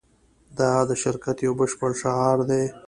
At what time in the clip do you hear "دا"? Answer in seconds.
0.57-0.71